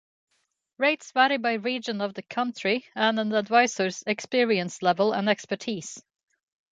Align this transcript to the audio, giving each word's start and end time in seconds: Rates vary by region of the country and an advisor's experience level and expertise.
Rates 0.79 1.11
vary 1.11 1.37
by 1.37 1.53
region 1.53 2.01
of 2.01 2.15
the 2.15 2.23
country 2.23 2.85
and 2.95 3.19
an 3.19 3.31
advisor's 3.35 4.01
experience 4.07 4.81
level 4.81 5.13
and 5.13 5.29
expertise. 5.29 6.01